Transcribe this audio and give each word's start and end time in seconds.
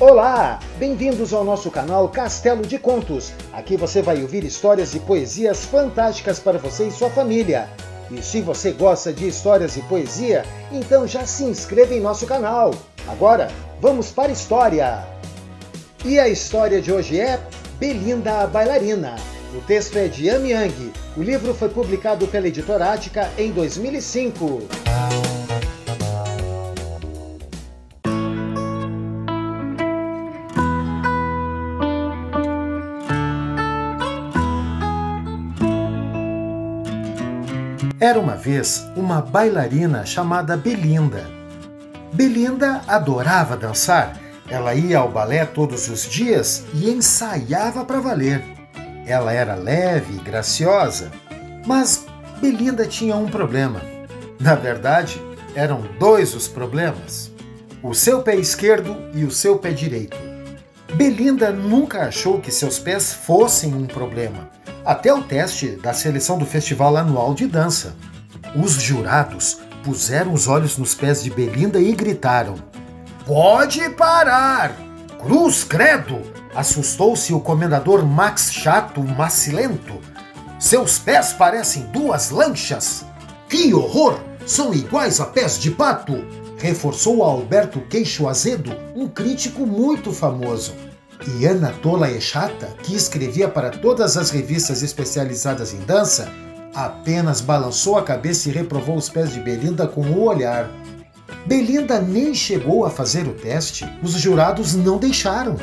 Olá! 0.00 0.58
Bem-vindos 0.78 1.34
ao 1.34 1.44
nosso 1.44 1.70
canal 1.70 2.08
Castelo 2.08 2.62
de 2.62 2.78
Contos. 2.78 3.34
Aqui 3.52 3.76
você 3.76 4.00
vai 4.00 4.22
ouvir 4.22 4.44
histórias 4.44 4.94
e 4.94 4.98
poesias 4.98 5.66
fantásticas 5.66 6.38
para 6.38 6.56
você 6.56 6.86
e 6.86 6.90
sua 6.90 7.10
família. 7.10 7.68
E 8.10 8.22
se 8.22 8.40
você 8.40 8.72
gosta 8.72 9.12
de 9.12 9.28
histórias 9.28 9.76
e 9.76 9.82
poesia, 9.82 10.46
então 10.72 11.06
já 11.06 11.26
se 11.26 11.44
inscreva 11.44 11.92
em 11.92 12.00
nosso 12.00 12.26
canal. 12.26 12.74
Agora, 13.06 13.50
vamos 13.78 14.10
para 14.10 14.30
a 14.30 14.32
história! 14.32 15.06
E 16.02 16.18
a 16.18 16.30
história 16.30 16.80
de 16.80 16.90
hoje 16.90 17.20
é 17.20 17.38
Belinda 17.78 18.40
a 18.40 18.46
Bailarina. 18.46 19.16
O 19.54 19.60
texto 19.60 19.98
é 19.98 20.08
de 20.08 20.30
Amy 20.30 20.52
Yang. 20.52 20.92
O 21.14 21.22
livro 21.22 21.52
foi 21.52 21.68
publicado 21.68 22.26
pela 22.26 22.48
editora 22.48 22.90
Ática 22.90 23.30
em 23.36 23.50
2005. 23.50 24.79
Era 37.98 38.18
uma 38.18 38.36
vez 38.36 38.86
uma 38.94 39.20
bailarina 39.22 40.04
chamada 40.04 40.56
Belinda. 40.56 41.26
Belinda 42.12 42.82
adorava 42.86 43.56
dançar. 43.56 44.18
Ela 44.48 44.74
ia 44.74 44.98
ao 44.98 45.10
balé 45.10 45.46
todos 45.46 45.88
os 45.88 46.02
dias 46.02 46.64
e 46.74 46.90
ensaiava 46.90 47.84
para 47.84 48.00
valer. 48.00 48.42
Ela 49.06 49.32
era 49.32 49.54
leve 49.54 50.16
e 50.16 50.20
graciosa, 50.20 51.10
mas 51.66 52.04
Belinda 52.40 52.86
tinha 52.86 53.16
um 53.16 53.28
problema. 53.28 53.80
Na 54.38 54.54
verdade, 54.54 55.22
eram 55.54 55.82
dois 55.98 56.34
os 56.34 56.48
problemas: 56.48 57.30
o 57.82 57.94
seu 57.94 58.22
pé 58.22 58.36
esquerdo 58.36 58.96
e 59.14 59.24
o 59.24 59.30
seu 59.30 59.58
pé 59.58 59.70
direito. 59.70 60.16
Belinda 60.94 61.50
nunca 61.50 62.08
achou 62.08 62.40
que 62.40 62.50
seus 62.50 62.78
pés 62.78 63.12
fossem 63.12 63.72
um 63.72 63.86
problema 63.86 64.59
até 64.84 65.12
o 65.12 65.22
teste 65.22 65.68
da 65.76 65.92
seleção 65.92 66.38
do 66.38 66.46
Festival 66.46 66.96
Anual 66.96 67.34
de 67.34 67.46
Dança. 67.46 67.94
Os 68.54 68.72
jurados 68.72 69.58
puseram 69.84 70.32
os 70.32 70.48
olhos 70.48 70.76
nos 70.76 70.94
pés 70.94 71.22
de 71.22 71.30
Belinda 71.30 71.80
e 71.80 71.92
gritaram: 71.92 72.54
Pode 73.26 73.88
parar! 73.90 74.74
Cruz 75.20 75.64
Credo! 75.64 76.20
Assustou-se 76.54 77.32
o 77.32 77.40
comendador 77.40 78.04
Max 78.04 78.52
Chato 78.52 79.02
Macilento. 79.02 80.00
Seus 80.58 80.98
pés 80.98 81.32
parecem 81.32 81.84
duas 81.92 82.30
lanchas. 82.30 83.04
Que 83.48 83.72
horror! 83.72 84.18
São 84.46 84.74
iguais 84.74 85.20
a 85.20 85.26
pés 85.26 85.58
de 85.58 85.70
pato! 85.70 86.24
Reforçou 86.58 87.22
Alberto 87.22 87.80
Queixo 87.82 88.28
Azedo, 88.28 88.76
um 88.94 89.08
crítico 89.08 89.64
muito 89.64 90.12
famoso. 90.12 90.74
E 91.26 91.44
Ana 91.44 91.72
Tola 91.82 92.10
Echata, 92.10 92.68
que 92.82 92.94
escrevia 92.94 93.48
para 93.48 93.70
todas 93.70 94.16
as 94.16 94.30
revistas 94.30 94.82
especializadas 94.82 95.74
em 95.74 95.80
dança, 95.80 96.30
apenas 96.74 97.40
balançou 97.40 97.98
a 97.98 98.02
cabeça 98.02 98.48
e 98.48 98.52
reprovou 98.52 98.96
os 98.96 99.08
pés 99.08 99.32
de 99.32 99.40
Belinda 99.40 99.86
com 99.86 100.00
o 100.00 100.24
olhar. 100.24 100.70
Belinda 101.46 102.00
nem 102.00 102.34
chegou 102.34 102.86
a 102.86 102.90
fazer 102.90 103.26
o 103.26 103.34
teste, 103.34 103.86
os 104.02 104.12
jurados 104.12 104.74
não 104.74 104.98
deixaram. 104.98 105.56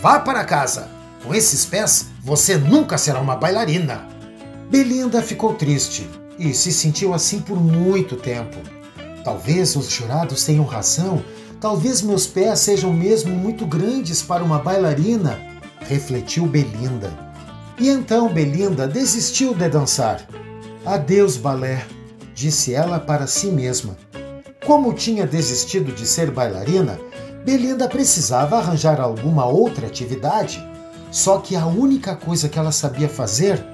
Vá 0.00 0.20
para 0.20 0.44
casa! 0.44 0.88
Com 1.24 1.34
esses 1.34 1.64
pés, 1.64 2.06
você 2.22 2.56
nunca 2.56 2.98
será 2.98 3.20
uma 3.20 3.36
bailarina! 3.36 4.06
Belinda 4.68 5.22
ficou 5.22 5.54
triste 5.54 6.08
e 6.38 6.52
se 6.52 6.72
sentiu 6.72 7.14
assim 7.14 7.40
por 7.40 7.60
muito 7.60 8.16
tempo. 8.16 8.56
Talvez 9.24 9.76
os 9.76 9.88
jurados 9.88 10.44
tenham 10.44 10.64
razão 10.64 11.22
Talvez 11.62 12.02
meus 12.02 12.26
pés 12.26 12.58
sejam 12.58 12.92
mesmo 12.92 13.30
muito 13.36 13.64
grandes 13.64 14.20
para 14.20 14.42
uma 14.42 14.58
bailarina, 14.58 15.38
refletiu 15.78 16.44
Belinda. 16.44 17.08
E 17.78 17.88
então 17.88 18.28
Belinda 18.28 18.88
desistiu 18.88 19.54
de 19.54 19.68
dançar. 19.68 20.26
Adeus, 20.84 21.36
balé, 21.36 21.86
disse 22.34 22.74
ela 22.74 22.98
para 22.98 23.28
si 23.28 23.46
mesma. 23.46 23.96
Como 24.66 24.92
tinha 24.92 25.24
desistido 25.24 25.92
de 25.92 26.04
ser 26.04 26.32
bailarina, 26.32 26.98
Belinda 27.44 27.88
precisava 27.88 28.56
arranjar 28.58 29.00
alguma 29.00 29.46
outra 29.46 29.86
atividade. 29.86 30.60
Só 31.12 31.38
que 31.38 31.54
a 31.54 31.64
única 31.64 32.16
coisa 32.16 32.48
que 32.48 32.58
ela 32.58 32.72
sabia 32.72 33.08
fazer 33.08 33.64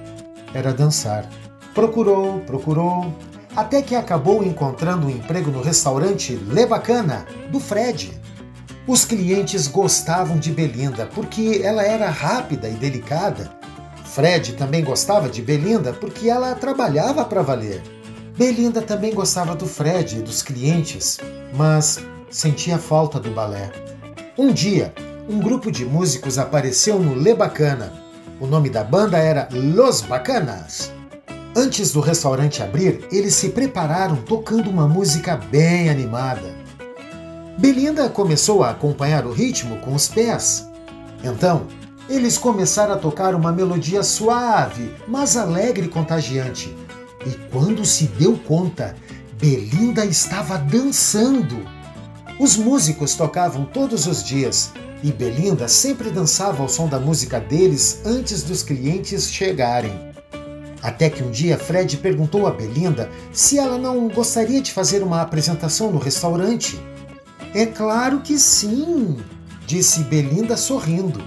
era 0.53 0.75
dançar. 0.75 1.27
Procurou, 1.73 2.41
procurou, 2.41 3.15
até 3.59 3.83
que 3.83 3.97
acabou 3.97 4.45
encontrando 4.45 5.09
um 5.09 5.11
emprego 5.11 5.51
no 5.51 5.61
restaurante 5.61 6.37
Le 6.37 6.65
Bacana, 6.65 7.27
do 7.51 7.59
Fred. 7.59 8.13
Os 8.87 9.05
clientes 9.05 9.67
gostavam 9.67 10.39
de 10.39 10.53
Belinda 10.53 11.07
porque 11.07 11.61
ela 11.65 11.83
era 11.83 12.09
rápida 12.09 12.69
e 12.69 12.75
delicada. 12.75 13.51
Fred 14.05 14.53
também 14.53 14.85
gostava 14.85 15.29
de 15.29 15.43
Belinda 15.43 15.93
porque 15.93 16.31
ela 16.31 16.55
trabalhava 16.55 17.25
para 17.25 17.43
valer. 17.43 17.83
Belinda 18.37 18.81
também 18.81 19.13
gostava 19.13 19.57
do 19.57 19.67
Fred 19.67 20.19
e 20.19 20.23
dos 20.23 20.41
clientes, 20.41 21.19
mas 21.53 21.99
sentia 22.31 22.79
falta 22.79 23.19
do 23.19 23.33
balé. 23.33 23.73
Um 24.39 24.53
dia, 24.53 24.95
um 25.29 25.41
grupo 25.41 25.73
de 25.73 25.85
músicos 25.85 26.39
apareceu 26.39 27.01
no 27.01 27.13
Le 27.13 27.35
Bacana. 27.35 27.93
O 28.39 28.47
nome 28.47 28.71
da 28.71 28.85
banda 28.85 29.19
era 29.19 29.49
Los 29.51 30.01
Bacanas. 30.01 30.97
Antes 31.59 31.91
do 31.91 31.99
restaurante 31.99 32.63
abrir, 32.63 33.05
eles 33.11 33.35
se 33.35 33.49
prepararam 33.49 34.15
tocando 34.15 34.71
uma 34.71 34.87
música 34.87 35.37
bem 35.37 35.91
animada. 35.91 36.55
Belinda 37.59 38.09
começou 38.09 38.63
a 38.63 38.71
acompanhar 38.71 39.27
o 39.27 39.33
ritmo 39.33 39.77
com 39.79 39.93
os 39.93 40.07
pés. 40.07 40.69
Então, 41.25 41.67
eles 42.09 42.39
começaram 42.39 42.95
a 42.95 42.97
tocar 42.97 43.35
uma 43.35 43.51
melodia 43.51 44.05
suave, 44.05 44.95
mas 45.09 45.37
alegre 45.37 45.87
e 45.87 45.89
contagiante. 45.89 46.73
E 47.27 47.31
quando 47.51 47.85
se 47.85 48.05
deu 48.05 48.39
conta, 48.39 48.95
Belinda 49.33 50.05
estava 50.05 50.59
dançando. 50.59 51.59
Os 52.39 52.57
músicos 52.57 53.17
tocavam 53.17 53.65
todos 53.65 54.07
os 54.07 54.23
dias 54.23 54.71
e 55.03 55.11
Belinda 55.11 55.67
sempre 55.67 56.09
dançava 56.09 56.63
ao 56.63 56.69
som 56.69 56.89
da 56.89 57.01
música 57.01 57.41
deles 57.41 58.01
antes 58.05 58.45
dos 58.45 58.63
clientes 58.63 59.29
chegarem. 59.29 60.08
Até 60.83 61.11
que 61.11 61.23
um 61.23 61.31
dia 61.31 61.59
Fred 61.59 61.97
perguntou 61.97 62.47
a 62.47 62.51
Belinda 62.51 63.11
se 63.33 63.59
ela 63.59 63.79
não 63.79 64.09
gostaria 64.09 64.61
de 64.61 64.73
fazer 64.73 65.03
uma 65.03 65.21
apresentação 65.21 65.91
no 65.91 65.99
restaurante. 65.99 66.81
É 67.55 67.67
claro 67.67 68.21
que 68.21 68.39
sim, 68.39 69.19
disse 69.67 70.01
Belinda 70.05 70.57
sorrindo. 70.57 71.21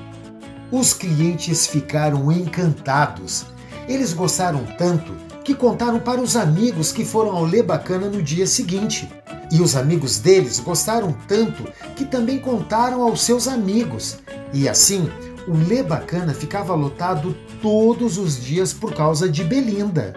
Os 0.71 0.93
clientes 0.93 1.67
ficaram 1.67 2.31
encantados. 2.31 3.45
Eles 3.87 4.13
gostaram 4.13 4.63
tanto 4.77 5.11
que 5.43 5.53
contaram 5.53 5.99
para 5.99 6.21
os 6.21 6.35
amigos 6.35 6.91
que 6.91 7.03
foram 7.03 7.31
ao 7.31 7.45
Le 7.45 7.61
Bacana 7.61 8.07
no 8.07 8.21
dia 8.21 8.47
seguinte. 8.47 9.09
E 9.51 9.59
os 9.59 9.75
amigos 9.75 10.19
deles 10.19 10.59
gostaram 10.59 11.13
tanto 11.27 11.63
que 11.95 12.05
também 12.05 12.39
contaram 12.39 13.01
aos 13.01 13.21
seus 13.21 13.49
amigos. 13.49 14.17
E 14.53 14.69
assim, 14.69 15.09
o 15.47 15.55
Le 15.55 15.83
Bacana 15.83 16.33
ficava 16.33 16.75
lotado 16.75 17.35
todos 17.61 18.17
os 18.17 18.41
dias 18.41 18.73
por 18.73 18.93
causa 18.93 19.29
de 19.29 19.43
Belinda. 19.43 20.13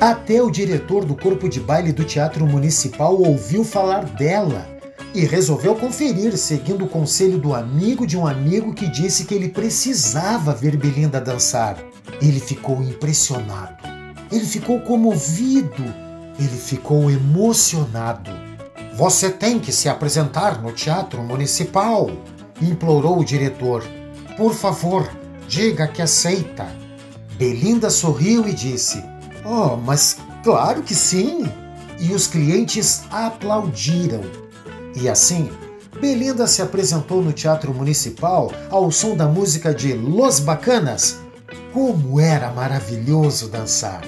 Até 0.00 0.42
o 0.42 0.50
diretor 0.50 1.04
do 1.04 1.14
corpo 1.14 1.48
de 1.48 1.60
baile 1.60 1.92
do 1.92 2.04
Teatro 2.04 2.46
Municipal 2.46 3.20
ouviu 3.20 3.62
falar 3.62 4.04
dela 4.04 4.66
e 5.14 5.24
resolveu 5.24 5.74
conferir, 5.74 6.36
seguindo 6.36 6.84
o 6.84 6.88
conselho 6.88 7.38
do 7.38 7.54
amigo 7.54 8.06
de 8.06 8.16
um 8.16 8.26
amigo 8.26 8.72
que 8.72 8.88
disse 8.88 9.24
que 9.24 9.34
ele 9.34 9.48
precisava 9.48 10.54
ver 10.54 10.76
Belinda 10.76 11.20
dançar. 11.20 11.76
Ele 12.20 12.40
ficou 12.40 12.82
impressionado, 12.82 13.76
ele 14.30 14.44
ficou 14.46 14.80
comovido, 14.80 15.84
ele 16.38 16.56
ficou 16.56 17.10
emocionado. 17.10 18.30
Você 18.94 19.30
tem 19.30 19.58
que 19.58 19.72
se 19.72 19.88
apresentar 19.88 20.60
no 20.62 20.72
Teatro 20.72 21.22
Municipal, 21.22 22.10
implorou 22.60 23.18
o 23.18 23.24
diretor. 23.24 23.84
Por 24.36 24.54
favor, 24.54 25.08
diga 25.46 25.86
que 25.86 26.00
aceita. 26.00 26.66
Belinda 27.36 27.90
sorriu 27.90 28.48
e 28.48 28.54
disse: 28.54 29.02
Oh, 29.44 29.76
mas 29.76 30.16
claro 30.42 30.82
que 30.82 30.94
sim! 30.94 31.44
E 31.98 32.12
os 32.12 32.26
clientes 32.26 33.02
aplaudiram. 33.10 34.22
E 34.96 35.08
assim, 35.08 35.50
Belinda 36.00 36.46
se 36.46 36.62
apresentou 36.62 37.22
no 37.22 37.32
Teatro 37.32 37.72
Municipal 37.72 38.50
ao 38.70 38.90
som 38.90 39.16
da 39.16 39.26
música 39.26 39.74
de 39.74 39.92
Los 39.92 40.40
Bacanas. 40.40 41.20
Como 41.72 42.18
era 42.18 42.50
maravilhoso 42.50 43.48
dançar! 43.48 44.02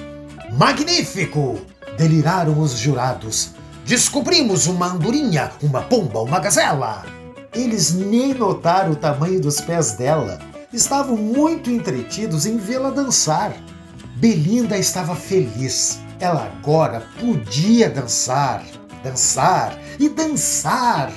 Magnífico! 0.51 1.59
Deliraram 1.97 2.59
os 2.59 2.77
jurados. 2.77 3.51
Descobrimos 3.85 4.67
uma 4.67 4.87
andorinha, 4.87 5.51
uma 5.61 5.81
pomba, 5.81 6.19
uma 6.19 6.39
gazela! 6.39 7.14
Eles 7.55 7.93
nem 7.93 8.33
notaram 8.33 8.91
o 8.91 8.95
tamanho 8.97 9.39
dos 9.39 9.61
pés 9.61 9.93
dela. 9.93 10.39
Estavam 10.73 11.15
muito 11.15 11.71
entretidos 11.71 12.45
em 12.45 12.57
vê-la 12.57 12.89
dançar. 12.89 13.53
Belinda 14.17 14.77
estava 14.77 15.15
feliz. 15.15 16.01
Ela 16.19 16.51
agora 16.57 17.07
podia 17.17 17.89
dançar, 17.89 18.61
dançar 19.01 19.79
e 19.97 20.09
dançar. 20.09 21.11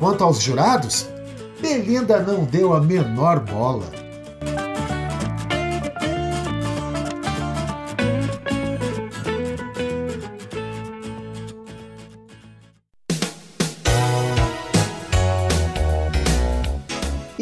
Quanto 0.00 0.24
aos 0.24 0.40
jurados, 0.42 1.06
Belinda 1.60 2.20
não 2.20 2.44
deu 2.44 2.74
a 2.74 2.80
menor 2.80 3.38
bola. 3.40 3.86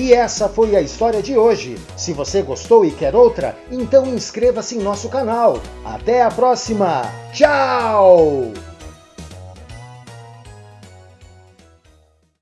E 0.06 0.12
essa 0.12 0.48
foi 0.48 0.76
a 0.76 0.80
história 0.80 1.20
de 1.20 1.36
hoje. 1.36 1.76
Se 1.96 2.12
você 2.12 2.40
gostou 2.40 2.84
e 2.84 2.92
quer 2.92 3.16
outra, 3.16 3.58
então 3.72 4.06
inscreva-se 4.06 4.76
em 4.76 4.80
nosso 4.80 5.08
canal. 5.08 5.60
Até 5.84 6.22
a 6.22 6.30
próxima! 6.30 7.02
Tchau! 7.32 8.52